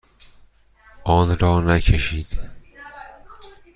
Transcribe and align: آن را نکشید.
آن 1.03 1.37
را 1.37 1.61
نکشید. 1.61 2.39